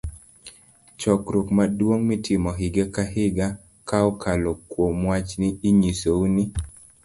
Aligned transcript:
Chokruok 0.99 1.47
Maduong' 1.57 2.05
Mitimo 2.09 2.49
Higa 2.59 2.85
ka 2.95 3.03
Higa 3.13 3.47
.ka 3.87 3.97
okalo 4.09 4.51
kuom 4.69 4.95
wach 5.11 5.29
ni, 5.41 5.49
inyiso 5.69 6.09
u 6.23 6.25
ni 6.35 6.43